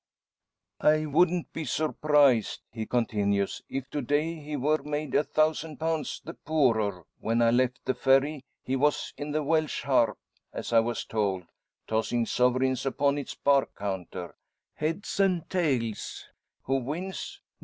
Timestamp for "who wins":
16.63-17.39